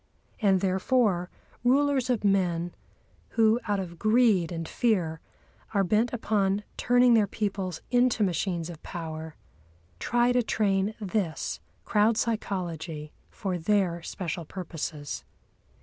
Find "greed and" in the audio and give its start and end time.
3.99-4.67